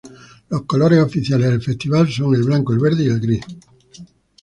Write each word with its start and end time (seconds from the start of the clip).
Los 0.49 0.63
colores 0.63 0.97
oficiales 0.99 1.47
del 1.51 1.61
festival 1.61 2.09
son 2.11 2.33
el 2.33 2.41
blanco, 2.41 2.73
el 2.73 2.79
verde 2.79 3.03
y 3.03 3.07
el 3.09 3.19
gris. 3.19 3.45